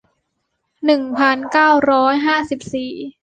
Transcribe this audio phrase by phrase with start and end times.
[0.85, 2.93] หนึ่งพันเก้าร้อยห้าสิบสี่